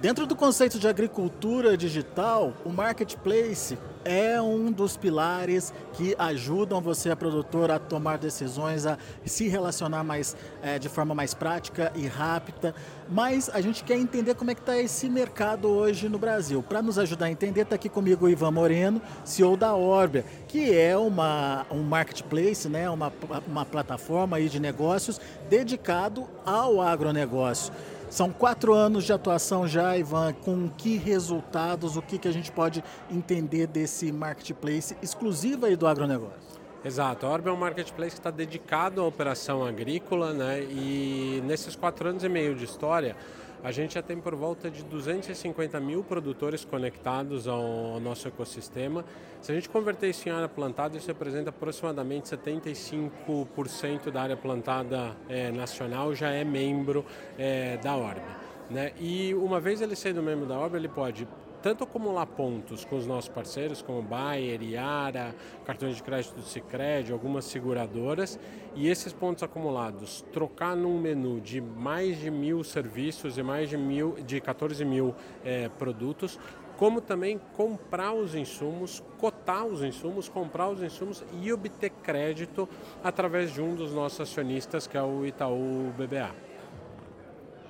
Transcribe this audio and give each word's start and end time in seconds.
Dentro 0.00 0.26
do 0.26 0.34
conceito 0.34 0.78
de 0.78 0.88
agricultura 0.88 1.76
digital, 1.76 2.54
o 2.64 2.70
marketplace 2.70 3.76
é 4.02 4.40
um 4.40 4.72
dos 4.72 4.96
pilares 4.96 5.74
que 5.92 6.16
ajudam 6.18 6.80
você, 6.80 7.10
a 7.10 7.16
produtor, 7.16 7.70
a 7.70 7.78
tomar 7.78 8.16
decisões, 8.16 8.86
a 8.86 8.96
se 9.26 9.46
relacionar 9.46 10.02
mais 10.02 10.34
é, 10.62 10.78
de 10.78 10.88
forma 10.88 11.14
mais 11.14 11.34
prática 11.34 11.92
e 11.94 12.06
rápida. 12.06 12.74
Mas 13.10 13.50
a 13.50 13.60
gente 13.60 13.84
quer 13.84 13.98
entender 13.98 14.34
como 14.36 14.50
é 14.50 14.54
que 14.54 14.62
está 14.62 14.78
esse 14.78 15.06
mercado 15.06 15.68
hoje 15.68 16.08
no 16.08 16.18
Brasil. 16.18 16.62
Para 16.62 16.80
nos 16.80 16.98
ajudar 16.98 17.26
a 17.26 17.30
entender, 17.30 17.60
está 17.60 17.74
aqui 17.74 17.90
comigo 17.90 18.24
o 18.24 18.30
Ivan 18.30 18.52
Moreno, 18.52 19.02
CEO 19.22 19.54
da 19.54 19.74
Orbia, 19.74 20.24
que 20.48 20.74
é 20.74 20.96
uma, 20.96 21.66
um 21.70 21.82
marketplace, 21.82 22.70
né, 22.70 22.88
uma, 22.88 23.12
uma 23.46 23.66
plataforma 23.66 24.38
aí 24.38 24.48
de 24.48 24.58
negócios 24.60 25.20
dedicado 25.50 26.26
ao 26.46 26.80
agronegócio. 26.80 27.70
São 28.10 28.32
quatro 28.32 28.74
anos 28.74 29.04
de 29.04 29.12
atuação 29.12 29.68
já, 29.68 29.96
Ivan. 29.96 30.32
Com 30.32 30.68
que 30.68 30.96
resultados, 30.96 31.96
o 31.96 32.02
que, 32.02 32.18
que 32.18 32.26
a 32.26 32.32
gente 32.32 32.50
pode 32.50 32.82
entender 33.08 33.68
desse 33.68 34.10
marketplace 34.10 34.96
exclusivo 35.00 35.64
aí 35.64 35.76
do 35.76 35.86
agronegócio? 35.86 36.60
Exato, 36.84 37.24
a 37.24 37.30
Orb 37.30 37.46
é 37.48 37.52
um 37.52 37.56
marketplace 37.56 38.12
que 38.12 38.20
está 38.20 38.30
dedicado 38.30 39.00
à 39.00 39.04
operação 39.04 39.64
agrícola, 39.64 40.32
né? 40.32 40.60
E 40.62 41.40
nesses 41.46 41.76
quatro 41.76 42.08
anos 42.08 42.24
e 42.24 42.28
meio 42.28 42.56
de 42.56 42.64
história, 42.64 43.14
a 43.62 43.70
gente 43.70 43.94
já 43.94 44.02
tem 44.02 44.18
por 44.18 44.34
volta 44.34 44.70
de 44.70 44.82
250 44.84 45.78
mil 45.80 46.02
produtores 46.02 46.64
conectados 46.64 47.46
ao, 47.46 48.00
nosso 48.00 48.26
ecossistema. 48.26 49.04
Se 49.40 49.52
a 49.52 49.54
gente 49.54 49.68
converter 49.68 50.08
isso 50.08 50.28
em 50.28 50.32
área 50.32 50.48
plantada, 50.48 50.96
isso 50.96 51.08
representa 51.08 51.50
aproximadamente 51.50 52.24
75% 52.24 54.10
da 54.10 54.22
área 54.22 54.36
plantada 54.36 55.16
é, 55.28 55.50
nacional 55.50 56.14
já 56.14 56.30
é 56.30 56.44
membro 56.44 57.04
é, 57.38 57.76
da 57.76 57.94
Orb. 57.96 58.22
Né? 58.70 58.92
E 58.98 59.34
uma 59.34 59.60
vez 59.60 59.80
ele 59.80 59.96
sendo 59.96 60.22
membro 60.22 60.46
da 60.46 60.58
Orb, 60.58 60.76
ele 60.76 60.88
pode 60.88 61.28
tanto 61.62 61.84
acumular 61.84 62.26
pontos 62.26 62.84
com 62.84 62.96
os 62.96 63.06
nossos 63.06 63.28
parceiros, 63.28 63.82
como 63.82 64.02
Bayer, 64.02 64.62
Iara, 64.62 65.34
cartões 65.64 65.96
de 65.96 66.02
crédito 66.02 66.34
do 66.34 66.42
Cicred, 66.42 67.12
algumas 67.12 67.44
seguradoras, 67.44 68.38
e 68.74 68.88
esses 68.88 69.12
pontos 69.12 69.42
acumulados 69.42 70.24
trocar 70.32 70.76
num 70.76 70.98
menu 70.98 71.40
de 71.40 71.60
mais 71.60 72.18
de 72.18 72.30
mil 72.30 72.64
serviços 72.64 73.36
e 73.36 73.42
mais 73.42 73.68
de, 73.68 73.76
mil, 73.76 74.16
de 74.26 74.40
14 74.40 74.84
mil 74.84 75.14
é, 75.44 75.68
produtos, 75.68 76.38
como 76.76 77.02
também 77.02 77.38
comprar 77.54 78.14
os 78.14 78.34
insumos, 78.34 79.02
cotar 79.18 79.66
os 79.66 79.82
insumos, 79.82 80.30
comprar 80.30 80.70
os 80.70 80.82
insumos 80.82 81.22
e 81.42 81.52
obter 81.52 81.90
crédito 82.02 82.66
através 83.04 83.52
de 83.52 83.60
um 83.60 83.74
dos 83.74 83.92
nossos 83.92 84.20
acionistas, 84.20 84.86
que 84.86 84.96
é 84.96 85.02
o 85.02 85.26
Itaú 85.26 85.92
BBA. 85.94 86.49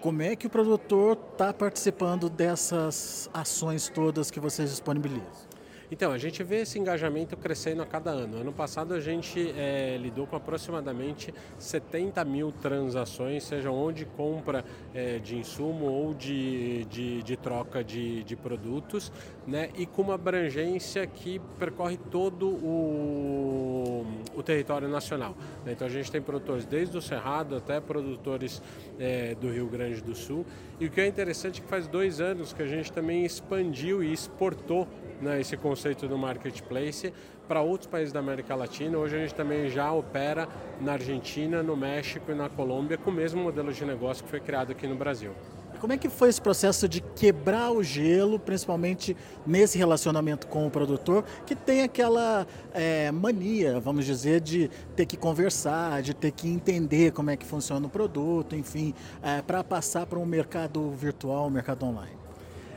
Como 0.00 0.22
é 0.22 0.34
que 0.34 0.46
o 0.46 0.50
produtor 0.50 1.18
está 1.32 1.52
participando 1.52 2.30
dessas 2.30 3.28
ações 3.34 3.90
todas 3.90 4.30
que 4.30 4.40
vocês 4.40 4.70
disponibilizam? 4.70 5.28
Então, 5.90 6.12
a 6.12 6.18
gente 6.18 6.42
vê 6.44 6.60
esse 6.60 6.78
engajamento 6.78 7.36
crescendo 7.36 7.82
a 7.82 7.86
cada 7.86 8.10
ano. 8.10 8.40
Ano 8.40 8.52
passado 8.52 8.94
a 8.94 9.00
gente 9.00 9.52
é, 9.56 9.96
lidou 10.00 10.24
com 10.24 10.36
aproximadamente 10.36 11.34
70 11.58 12.24
mil 12.24 12.52
transações, 12.52 13.42
seja 13.42 13.72
onde 13.72 14.04
compra 14.04 14.64
é, 14.94 15.18
de 15.18 15.36
insumo 15.36 15.86
ou 15.86 16.14
de, 16.14 16.84
de, 16.84 17.22
de 17.24 17.36
troca 17.36 17.82
de, 17.82 18.22
de, 18.22 18.36
produtos, 18.36 19.10
né? 19.46 19.70
e 19.76 19.84
com 19.84 20.02
uma 20.02 20.14
abrangência 20.14 21.04
que 21.08 21.40
percorre 21.58 21.96
todo 21.96 22.46
o, 22.48 24.06
o 24.36 24.42
território 24.44 24.88
nacional. 24.88 25.34
Né? 25.64 25.72
Então 25.72 25.88
a 25.88 25.90
gente 25.90 26.10
tem 26.10 26.22
produtores 26.22 26.64
desde 26.64 26.96
o 26.96 27.02
Cerrado 27.02 27.56
até 27.56 27.80
produtores 27.80 28.62
é, 28.98 29.34
do 29.34 29.50
Rio 29.50 29.66
Grande 29.66 30.00
do 30.00 30.14
Sul. 30.14 30.46
E 30.78 30.86
o 30.86 30.90
que 30.90 31.00
é 31.00 31.06
interessante 31.06 31.60
é 31.60 31.64
que 31.64 31.68
faz 31.68 31.88
dois 31.88 32.20
anos 32.20 32.52
que 32.52 32.62
a 32.62 32.66
gente 32.66 32.92
também 32.92 33.24
expandiu 33.24 34.04
e 34.04 34.12
exportou 34.12 34.86
né, 35.20 35.40
esse 35.40 35.56
conceito 35.56 35.79
do 36.08 36.18
marketplace 36.18 37.12
para 37.48 37.60
outros 37.62 37.88
países 37.88 38.12
da 38.12 38.20
América 38.20 38.54
Latina. 38.54 38.96
Hoje 38.98 39.16
a 39.16 39.18
gente 39.18 39.34
também 39.34 39.68
já 39.68 39.90
opera 39.92 40.46
na 40.80 40.92
Argentina, 40.92 41.62
no 41.62 41.76
México 41.76 42.30
e 42.30 42.34
na 42.34 42.48
Colômbia 42.48 42.98
com 42.98 43.10
o 43.10 43.12
mesmo 43.12 43.42
modelo 43.42 43.72
de 43.72 43.84
negócio 43.84 44.22
que 44.22 44.30
foi 44.30 44.40
criado 44.40 44.72
aqui 44.72 44.86
no 44.86 44.94
Brasil. 44.94 45.32
Como 45.80 45.94
é 45.94 45.96
que 45.96 46.10
foi 46.10 46.28
esse 46.28 46.40
processo 46.40 46.86
de 46.86 47.00
quebrar 47.00 47.72
o 47.72 47.82
gelo, 47.82 48.38
principalmente 48.38 49.16
nesse 49.46 49.78
relacionamento 49.78 50.46
com 50.46 50.66
o 50.66 50.70
produtor, 50.70 51.24
que 51.46 51.56
tem 51.56 51.82
aquela 51.82 52.46
é, 52.74 53.10
mania, 53.10 53.80
vamos 53.80 54.04
dizer, 54.04 54.42
de 54.42 54.70
ter 54.94 55.06
que 55.06 55.16
conversar, 55.16 56.02
de 56.02 56.12
ter 56.12 56.32
que 56.32 56.46
entender 56.46 57.12
como 57.12 57.30
é 57.30 57.36
que 57.36 57.46
funciona 57.46 57.86
o 57.86 57.90
produto, 57.90 58.54
enfim, 58.54 58.92
é, 59.22 59.40
para 59.40 59.64
passar 59.64 60.04
para 60.04 60.18
um 60.18 60.26
mercado 60.26 60.90
virtual, 60.90 61.46
um 61.46 61.50
mercado 61.50 61.86
online? 61.86 62.19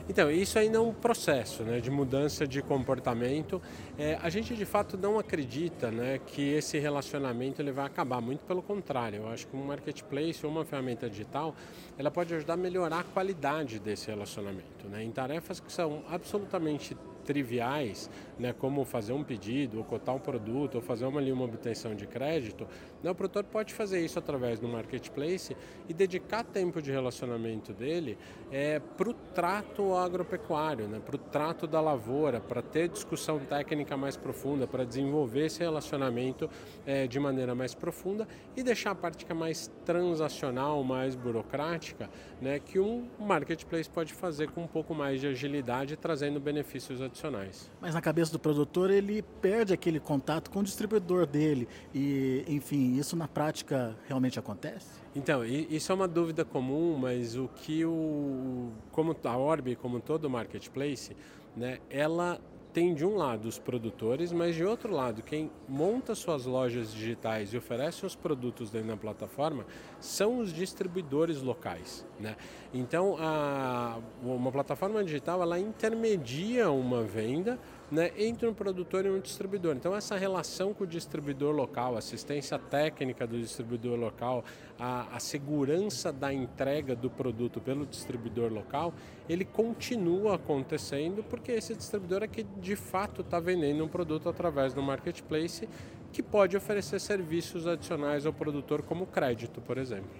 Então, 0.08 0.30
isso 0.30 0.58
ainda 0.58 0.76
é 0.76 0.80
um 0.80 0.92
processo 0.92 1.62
né, 1.62 1.80
de 1.80 1.90
mudança 1.90 2.46
de 2.46 2.60
comportamento. 2.60 3.60
É, 3.98 4.18
a 4.22 4.28
gente, 4.28 4.54
de 4.54 4.64
fato, 4.66 4.98
não 4.98 5.18
acredita 5.18 5.90
né, 5.90 6.20
que 6.26 6.42
esse 6.42 6.78
relacionamento 6.78 7.62
ele 7.62 7.72
vai 7.72 7.86
acabar, 7.86 8.20
muito 8.20 8.44
pelo 8.44 8.62
contrário. 8.62 9.22
Eu 9.22 9.28
acho 9.28 9.46
que 9.46 9.56
um 9.56 9.64
marketplace 9.64 10.44
ou 10.44 10.52
uma 10.52 10.64
ferramenta 10.64 11.08
digital, 11.08 11.54
ela 11.96 12.10
pode 12.10 12.34
ajudar 12.34 12.54
a 12.54 12.56
melhorar 12.56 13.00
a 13.00 13.04
qualidade 13.04 13.78
desse 13.78 14.08
relacionamento. 14.08 14.86
Né, 14.88 15.02
em 15.02 15.10
tarefas 15.10 15.58
que 15.58 15.72
são 15.72 16.02
absolutamente 16.10 16.94
triviais, 17.24 18.10
né, 18.38 18.52
como 18.52 18.84
fazer 18.84 19.12
um 19.12 19.24
pedido, 19.24 19.78
ou 19.78 19.84
cotar 19.84 20.14
um 20.14 20.18
produto, 20.18 20.76
ou 20.76 20.80
fazer 20.80 21.06
uma, 21.06 21.20
ali, 21.20 21.32
uma 21.32 21.44
obtenção 21.44 21.94
de 21.94 22.06
crédito, 22.06 22.66
né, 23.02 23.10
o 23.10 23.14
produtor 23.14 23.44
pode 23.44 23.72
fazer 23.72 24.04
isso 24.04 24.18
através 24.18 24.60
do 24.60 24.68
marketplace 24.68 25.56
e 25.88 25.94
dedicar 25.94 26.44
tempo 26.44 26.80
de 26.82 26.90
relacionamento 26.90 27.72
dele 27.72 28.18
é, 28.52 28.78
para 28.78 29.08
o 29.08 29.14
trato 29.14 29.94
agropecuário, 29.94 30.86
né, 30.86 31.00
para 31.04 31.16
o 31.16 31.18
trato 31.18 31.66
da 31.66 31.80
lavoura, 31.80 32.40
para 32.40 32.62
ter 32.62 32.88
discussão 32.88 33.38
técnica 33.38 33.96
mais 33.96 34.16
profunda, 34.16 34.66
para 34.66 34.84
desenvolver 34.84 35.46
esse 35.46 35.60
relacionamento 35.60 36.48
é, 36.86 37.06
de 37.06 37.18
maneira 37.18 37.54
mais 37.54 37.74
profunda 37.74 38.28
e 38.56 38.62
deixar 38.62 38.90
a 38.90 38.94
parte 38.94 39.24
que 39.24 39.32
é 39.32 39.34
mais 39.34 39.70
transacional, 39.84 40.82
mais 40.84 41.14
burocrática, 41.14 42.10
né, 42.40 42.58
que 42.58 42.78
um 42.78 43.08
marketplace 43.18 43.88
pode 43.88 44.12
fazer 44.12 44.50
com 44.50 44.62
um 44.62 44.66
pouco 44.66 44.94
mais 44.94 45.20
de 45.20 45.26
agilidade, 45.26 45.96
trazendo 45.96 46.38
benefícios 46.38 47.00
adicionais 47.00 47.13
tradicionais. 47.14 47.70
Mas 47.80 47.94
na 47.94 48.02
cabeça 48.02 48.32
do 48.32 48.38
produtor 48.38 48.90
ele 48.90 49.22
perde 49.40 49.72
aquele 49.72 50.00
contato 50.00 50.50
com 50.50 50.60
o 50.60 50.62
distribuidor 50.62 51.26
dele 51.26 51.68
e, 51.94 52.44
enfim, 52.48 52.96
isso 52.96 53.16
na 53.16 53.28
prática 53.28 53.96
realmente 54.06 54.38
acontece? 54.38 55.02
Então, 55.14 55.44
isso 55.44 55.92
é 55.92 55.94
uma 55.94 56.08
dúvida 56.08 56.44
comum, 56.44 56.98
mas 56.98 57.36
o 57.36 57.48
que 57.48 57.84
o 57.84 58.72
como 58.90 59.16
a 59.24 59.36
Orbe, 59.36 59.76
como 59.76 60.00
todo 60.00 60.28
marketplace, 60.28 61.16
né, 61.56 61.78
ela 61.88 62.40
tem 62.74 62.92
de 62.92 63.06
um 63.06 63.14
lado 63.14 63.46
os 63.46 63.56
produtores, 63.56 64.32
mas 64.32 64.56
de 64.56 64.64
outro 64.64 64.92
lado, 64.92 65.22
quem 65.22 65.48
monta 65.68 66.12
suas 66.12 66.44
lojas 66.44 66.92
digitais 66.92 67.54
e 67.54 67.56
oferece 67.56 68.04
os 68.04 68.16
produtos 68.16 68.68
dentro 68.68 68.88
da 68.88 68.96
plataforma 68.96 69.64
são 70.00 70.40
os 70.40 70.52
distribuidores 70.52 71.40
locais. 71.40 72.04
Né? 72.18 72.36
Então, 72.74 73.16
a, 73.20 73.98
uma 74.20 74.50
plataforma 74.50 75.04
digital 75.04 75.40
ela 75.40 75.58
intermedia 75.58 76.68
uma 76.68 77.04
venda 77.04 77.60
né, 77.90 78.10
entre 78.16 78.46
um 78.48 78.54
produtor 78.54 79.04
e 79.06 79.10
um 79.10 79.20
distribuidor. 79.20 79.74
Então, 79.76 79.94
essa 79.94 80.16
relação 80.16 80.72
com 80.72 80.84
o 80.84 80.86
distribuidor 80.86 81.54
local, 81.54 81.96
assistência 81.96 82.58
técnica 82.58 83.26
do 83.26 83.38
distribuidor 83.38 83.98
local, 83.98 84.44
a, 84.78 85.16
a 85.16 85.20
segurança 85.20 86.12
da 86.12 86.32
entrega 86.32 86.96
do 86.96 87.10
produto 87.10 87.60
pelo 87.60 87.86
distribuidor 87.86 88.52
local, 88.52 88.92
ele 89.28 89.44
continua 89.44 90.36
acontecendo 90.36 91.22
porque 91.22 91.52
esse 91.52 91.74
distribuidor 91.74 92.22
é 92.22 92.28
que 92.28 92.42
de 92.42 92.76
fato 92.76 93.20
está 93.20 93.38
vendendo 93.38 93.84
um 93.84 93.88
produto 93.88 94.28
através 94.28 94.74
do 94.74 94.82
marketplace 94.82 95.68
que 96.12 96.22
pode 96.22 96.56
oferecer 96.56 97.00
serviços 97.00 97.66
adicionais 97.66 98.24
ao 98.24 98.32
produtor, 98.32 98.82
como 98.82 99.04
crédito, 99.04 99.60
por 99.60 99.78
exemplo. 99.78 100.10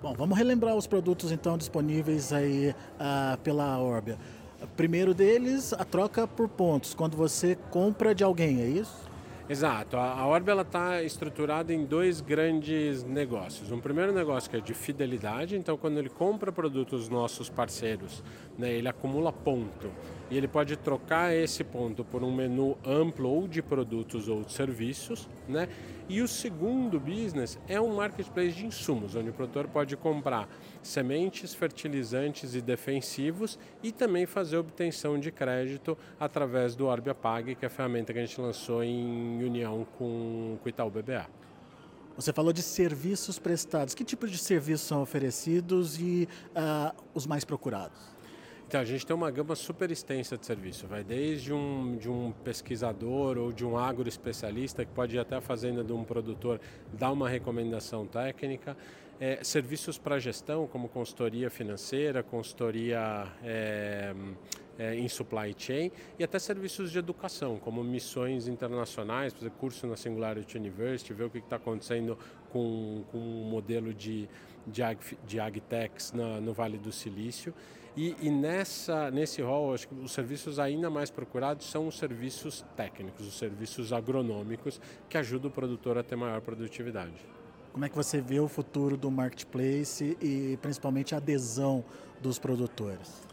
Bom, 0.00 0.14
vamos 0.14 0.38
relembrar 0.38 0.74
os 0.74 0.86
produtos 0.86 1.30
então 1.30 1.58
disponíveis 1.58 2.32
aí 2.32 2.70
uh, 2.70 3.36
pela 3.42 3.78
Orbia. 3.78 4.16
Primeiro 4.76 5.14
deles, 5.14 5.72
a 5.72 5.84
troca 5.84 6.26
por 6.26 6.48
pontos, 6.48 6.94
quando 6.94 7.16
você 7.16 7.56
compra 7.70 8.14
de 8.14 8.22
alguém, 8.24 8.60
é 8.60 8.66
isso? 8.66 9.09
Exato. 9.50 9.96
A 9.96 10.24
Orbe 10.28 10.52
está 10.52 11.02
estruturada 11.02 11.74
em 11.74 11.84
dois 11.84 12.20
grandes 12.20 13.02
negócios. 13.02 13.72
Um 13.72 13.80
primeiro 13.80 14.12
negócio 14.12 14.48
que 14.48 14.56
é 14.56 14.60
de 14.60 14.72
fidelidade, 14.72 15.56
então 15.56 15.76
quando 15.76 15.98
ele 15.98 16.08
compra 16.08 16.52
produtos 16.52 17.08
nossos 17.08 17.50
parceiros, 17.50 18.22
né, 18.56 18.70
ele 18.70 18.86
acumula 18.86 19.32
ponto 19.32 19.90
e 20.30 20.36
ele 20.36 20.46
pode 20.46 20.76
trocar 20.76 21.34
esse 21.34 21.64
ponto 21.64 22.04
por 22.04 22.22
um 22.22 22.32
menu 22.32 22.78
amplo 22.86 23.28
ou 23.28 23.48
de 23.48 23.60
produtos 23.60 24.28
ou 24.28 24.42
de 24.44 24.52
serviços, 24.52 25.28
né? 25.48 25.68
E 26.08 26.22
o 26.22 26.28
segundo 26.28 26.98
business 26.98 27.58
é 27.68 27.80
um 27.80 27.94
marketplace 27.94 28.52
de 28.52 28.66
insumos, 28.66 29.14
onde 29.14 29.30
o 29.30 29.32
produtor 29.32 29.68
pode 29.68 29.96
comprar 29.96 30.48
sementes, 30.82 31.54
fertilizantes 31.54 32.54
e 32.54 32.60
defensivos 32.60 33.58
e 33.82 33.92
também 33.92 34.26
fazer 34.26 34.56
obtenção 34.56 35.18
de 35.18 35.30
crédito 35.30 35.96
através 36.18 36.74
do 36.74 36.86
Orbia 36.86 37.14
Pag, 37.14 37.54
que 37.54 37.64
é 37.64 37.68
a 37.68 37.70
ferramenta 37.70 38.12
que 38.12 38.18
a 38.18 38.24
gente 38.24 38.40
lançou 38.40 38.82
em 38.82 39.39
união 39.44 39.86
com 39.98 40.58
o 40.64 40.68
Itaú 40.68 40.90
BBA. 40.90 41.26
Você 42.16 42.32
falou 42.32 42.52
de 42.52 42.62
serviços 42.62 43.38
prestados. 43.38 43.94
Que 43.94 44.04
tipo 44.04 44.26
de 44.26 44.36
serviços 44.36 44.86
são 44.86 45.00
oferecidos 45.00 45.98
e 45.98 46.28
uh, 46.50 46.94
os 47.14 47.26
mais 47.26 47.44
procurados? 47.44 47.98
Então, 48.70 48.80
a 48.80 48.84
gente 48.84 49.04
tem 49.04 49.16
uma 49.16 49.30
gama 49.32 49.56
super 49.56 49.90
extensa 49.90 50.38
de 50.38 50.46
serviço, 50.46 50.86
vai 50.86 51.02
desde 51.02 51.52
um, 51.52 51.96
de 51.96 52.08
um 52.08 52.30
pesquisador 52.44 53.36
ou 53.36 53.50
de 53.50 53.64
um 53.64 53.76
agroespecialista 53.76 54.84
que 54.84 54.92
pode 54.92 55.16
ir 55.16 55.18
até 55.18 55.34
a 55.34 55.40
fazenda 55.40 55.82
de 55.82 55.92
um 55.92 56.04
produtor 56.04 56.60
dar 56.92 57.10
uma 57.10 57.28
recomendação 57.28 58.06
técnica, 58.06 58.76
é, 59.18 59.42
serviços 59.42 59.98
para 59.98 60.20
gestão, 60.20 60.68
como 60.68 60.88
consultoria 60.88 61.50
financeira, 61.50 62.22
consultoria 62.22 63.26
é, 63.42 64.14
é, 64.80 64.94
em 64.94 65.06
supply 65.08 65.54
chain 65.56 65.92
e 66.18 66.24
até 66.24 66.38
serviços 66.38 66.90
de 66.90 66.98
educação, 66.98 67.58
como 67.58 67.84
missões 67.84 68.48
internacionais, 68.48 69.34
fazer 69.34 69.50
curso 69.50 69.86
na 69.86 69.94
Singularity 69.94 70.56
University, 70.56 71.12
ver 71.12 71.24
o 71.24 71.30
que 71.30 71.36
está 71.36 71.56
acontecendo 71.56 72.16
com, 72.50 73.04
com 73.12 73.18
um 73.18 73.44
modelo 73.44 73.92
de, 73.92 74.26
de, 74.66 74.82
ag, 74.82 74.98
de 75.26 75.38
agtechs 75.38 76.12
na, 76.12 76.40
no 76.40 76.54
Vale 76.54 76.78
do 76.78 76.90
Silício. 76.90 77.52
E, 77.94 78.16
e, 78.22 78.30
nessa, 78.30 79.10
nesse 79.10 79.42
rol, 79.42 79.74
acho 79.74 79.86
que 79.86 79.94
os 79.94 80.12
serviços 80.12 80.58
ainda 80.58 80.88
mais 80.88 81.10
procurados 81.10 81.66
são 81.66 81.86
os 81.86 81.98
serviços 81.98 82.64
técnicos, 82.74 83.26
os 83.26 83.36
serviços 83.36 83.92
agronômicos, 83.92 84.80
que 85.10 85.18
ajudam 85.18 85.50
o 85.50 85.52
produtor 85.52 85.98
a 85.98 86.02
ter 86.02 86.16
maior 86.16 86.40
produtividade. 86.40 87.26
Como 87.72 87.84
é 87.84 87.88
que 87.88 87.96
você 87.96 88.20
vê 88.20 88.40
o 88.40 88.48
futuro 88.48 88.96
do 88.96 89.10
marketplace 89.10 90.16
e 90.22 90.58
principalmente 90.62 91.14
a 91.14 91.18
adesão 91.18 91.84
dos 92.22 92.38
produtores? 92.38 93.29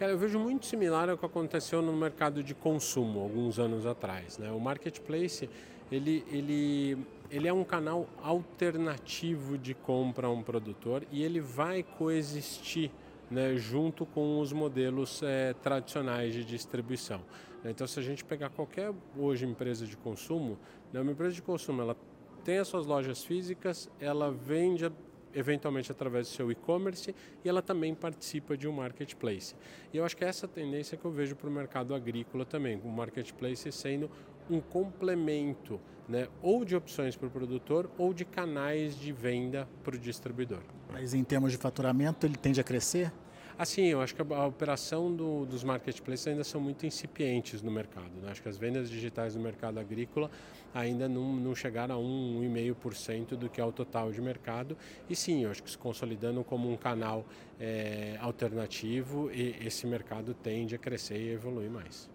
Cara, 0.00 0.12
eu 0.12 0.18
vejo 0.18 0.38
muito 0.38 0.64
similar 0.64 1.10
ao 1.10 1.18
que 1.18 1.26
aconteceu 1.26 1.82
no 1.82 1.92
mercado 1.92 2.42
de 2.42 2.54
consumo 2.54 3.20
alguns 3.20 3.58
anos 3.58 3.84
atrás. 3.84 4.38
Né? 4.38 4.50
O 4.50 4.58
marketplace 4.58 5.46
ele, 5.92 6.24
ele, 6.32 6.96
ele 7.30 7.46
é 7.46 7.52
um 7.52 7.62
canal 7.62 8.08
alternativo 8.22 9.58
de 9.58 9.74
compra 9.74 10.26
a 10.26 10.30
um 10.30 10.42
produtor 10.42 11.04
e 11.12 11.22
ele 11.22 11.38
vai 11.38 11.82
coexistir 11.82 12.90
né, 13.30 13.54
junto 13.56 14.06
com 14.06 14.40
os 14.40 14.54
modelos 14.54 15.22
é, 15.22 15.52
tradicionais 15.52 16.32
de 16.32 16.46
distribuição. 16.46 17.20
Então, 17.62 17.86
se 17.86 18.00
a 18.00 18.02
gente 18.02 18.24
pegar 18.24 18.48
qualquer 18.48 18.94
hoje 19.18 19.44
empresa 19.44 19.84
de 19.84 19.98
consumo, 19.98 20.58
né, 20.94 21.02
uma 21.02 21.12
empresa 21.12 21.34
de 21.34 21.42
consumo 21.42 21.82
ela 21.82 21.96
tem 22.42 22.56
as 22.56 22.68
suas 22.68 22.86
lojas 22.86 23.22
físicas, 23.22 23.90
ela 24.00 24.30
vende 24.30 24.86
eventualmente 25.34 25.90
através 25.90 26.28
do 26.28 26.34
seu 26.34 26.50
e-commerce 26.50 27.14
e 27.44 27.48
ela 27.48 27.62
também 27.62 27.94
participa 27.94 28.56
de 28.56 28.68
um 28.68 28.72
marketplace. 28.72 29.54
E 29.92 29.96
eu 29.96 30.04
acho 30.04 30.16
que 30.16 30.24
é 30.24 30.28
essa 30.28 30.48
tendência 30.48 30.96
que 30.96 31.04
eu 31.04 31.10
vejo 31.10 31.36
para 31.36 31.48
o 31.48 31.52
mercado 31.52 31.94
agrícola 31.94 32.44
também, 32.44 32.80
o 32.84 32.88
marketplace 32.88 33.70
sendo 33.72 34.10
um 34.48 34.60
complemento, 34.60 35.80
né, 36.08 36.26
ou 36.42 36.64
de 36.64 36.74
opções 36.74 37.16
para 37.16 37.28
o 37.28 37.30
produtor 37.30 37.88
ou 37.96 38.12
de 38.12 38.24
canais 38.24 38.98
de 38.98 39.12
venda 39.12 39.68
para 39.84 39.94
o 39.94 39.98
distribuidor. 39.98 40.60
Mas 40.92 41.14
em 41.14 41.22
termos 41.22 41.52
de 41.52 41.58
faturamento, 41.58 42.26
ele 42.26 42.36
tende 42.36 42.60
a 42.60 42.64
crescer? 42.64 43.12
Assim, 43.60 43.88
eu 43.88 44.00
acho 44.00 44.14
que 44.14 44.22
a, 44.22 44.46
operação 44.46 45.14
do, 45.14 45.44
dos 45.44 45.62
marketplaces 45.62 46.26
ainda 46.26 46.42
são 46.42 46.58
muito 46.58 46.86
incipientes 46.86 47.60
no 47.60 47.70
mercado. 47.70 48.10
Né? 48.22 48.30
Acho 48.30 48.40
que 48.40 48.48
as 48.48 48.56
vendas 48.56 48.88
digitais 48.88 49.36
no 49.36 49.42
mercado 49.42 49.78
agrícola 49.78 50.30
ainda 50.72 51.06
não, 51.06 51.36
não 51.36 51.54
chegaram 51.54 51.94
a 51.94 51.98
1,5% 51.98 53.36
do 53.36 53.50
que 53.50 53.60
é 53.60 53.64
o 53.64 53.70
total 53.70 54.12
de 54.12 54.20
mercado. 54.22 54.78
E 55.10 55.14
sim, 55.14 55.44
eu 55.44 55.50
acho 55.50 55.62
que 55.62 55.70
se 55.70 55.76
consolidando 55.76 56.42
como 56.42 56.72
um 56.72 56.76
canal 56.78 57.26
é, 57.60 58.16
alternativo, 58.22 59.30
esse 59.30 59.86
mercado 59.86 60.32
tende 60.32 60.74
a 60.74 60.78
crescer 60.78 61.18
e 61.18 61.28
evoluir 61.30 61.70
mais. 61.70 62.08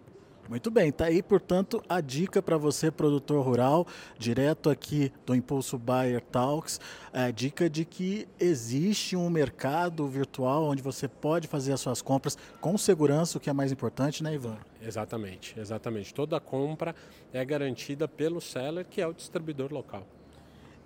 Muito 0.48 0.70
bem, 0.70 0.92
tá 0.92 1.06
aí, 1.06 1.22
portanto, 1.22 1.82
a 1.88 2.00
dica 2.00 2.40
para 2.40 2.56
você, 2.56 2.90
produtor 2.90 3.44
rural, 3.44 3.86
direto 4.16 4.70
aqui 4.70 5.12
do 5.24 5.34
Impulso 5.34 5.76
Buyer 5.76 6.20
Talks, 6.20 6.80
a 7.12 7.30
dica 7.32 7.68
de 7.68 7.84
que 7.84 8.28
existe 8.38 9.16
um 9.16 9.28
mercado 9.28 10.06
virtual 10.06 10.64
onde 10.64 10.82
você 10.82 11.08
pode 11.08 11.48
fazer 11.48 11.72
as 11.72 11.80
suas 11.80 12.00
compras 12.00 12.38
com 12.60 12.78
segurança, 12.78 13.38
o 13.38 13.40
que 13.40 13.50
é 13.50 13.52
mais 13.52 13.72
importante, 13.72 14.22
né, 14.22 14.34
Ivan? 14.34 14.56
Exatamente, 14.80 15.58
exatamente. 15.58 16.14
Toda 16.14 16.38
compra 16.38 16.94
é 17.32 17.44
garantida 17.44 18.06
pelo 18.06 18.40
seller, 18.40 18.86
que 18.88 19.00
é 19.00 19.06
o 19.06 19.12
distribuidor 19.12 19.72
local. 19.72 20.06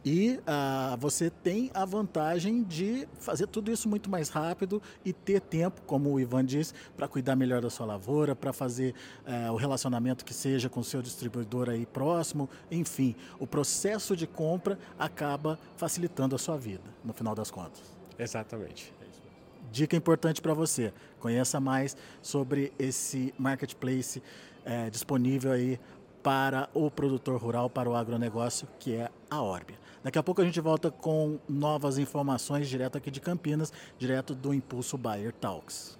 E 0.04 0.40
ah, 0.46 0.96
você 0.98 1.28
tem 1.28 1.70
a 1.74 1.84
vantagem 1.84 2.62
de 2.62 3.06
fazer 3.18 3.46
tudo 3.46 3.70
isso 3.70 3.88
muito 3.88 4.08
mais 4.08 4.30
rápido 4.30 4.80
e 5.04 5.12
ter 5.12 5.40
tempo, 5.40 5.82
como 5.86 6.10
o 6.10 6.18
Ivan 6.18 6.44
disse, 6.44 6.72
para 6.96 7.06
cuidar 7.06 7.36
melhor 7.36 7.60
da 7.60 7.68
sua 7.68 7.84
lavoura, 7.84 8.34
para 8.34 8.52
fazer 8.52 8.94
eh, 9.26 9.50
o 9.50 9.56
relacionamento 9.56 10.24
que 10.24 10.32
seja 10.32 10.70
com 10.70 10.80
o 10.80 10.84
seu 10.84 11.02
distribuidor 11.02 11.68
aí 11.68 11.84
próximo. 11.84 12.48
Enfim, 12.70 13.14
o 13.38 13.46
processo 13.46 14.16
de 14.16 14.26
compra 14.26 14.78
acaba 14.98 15.58
facilitando 15.76 16.34
a 16.34 16.38
sua 16.38 16.56
vida, 16.56 16.84
no 17.04 17.12
final 17.12 17.34
das 17.34 17.50
contas. 17.50 17.82
Exatamente. 18.18 18.94
É 19.02 19.10
Dica 19.70 19.96
importante 19.96 20.40
para 20.40 20.54
você: 20.54 20.94
conheça 21.18 21.60
mais 21.60 21.94
sobre 22.22 22.72
esse 22.78 23.34
marketplace 23.38 24.22
eh, 24.64 24.88
disponível 24.88 25.52
aí 25.52 25.78
para 26.22 26.68
o 26.74 26.90
produtor 26.90 27.40
rural, 27.40 27.68
para 27.70 27.88
o 27.88 27.94
agronegócio, 27.94 28.68
que 28.78 28.94
é 28.94 29.10
a 29.30 29.42
Orbia. 29.42 29.78
Daqui 30.02 30.18
a 30.18 30.22
pouco 30.22 30.40
a 30.40 30.44
gente 30.44 30.60
volta 30.60 30.90
com 30.90 31.38
novas 31.48 31.98
informações 31.98 32.68
direto 32.68 32.96
aqui 32.96 33.10
de 33.10 33.20
Campinas, 33.20 33.72
direto 33.98 34.34
do 34.34 34.54
Impulso 34.54 34.96
Bayer 34.96 35.32
Talks. 35.32 35.98